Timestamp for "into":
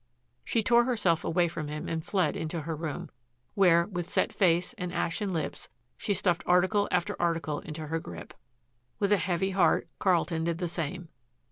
2.35-2.61, 7.59-7.85